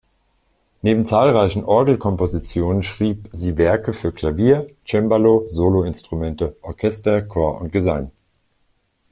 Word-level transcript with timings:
Neben 0.81 1.05
zahlreichen 1.05 1.63
Orgelkompositionen 1.63 2.81
schrieb 2.81 3.29
sie 3.33 3.59
Werke 3.59 3.93
für 3.93 4.11
Klavier, 4.11 4.67
Cembalo, 4.83 5.47
Soloinstrumente, 5.47 6.57
Orchester, 6.63 7.21
Chor 7.21 7.61
und 7.61 7.71
Gesang. 7.71 8.09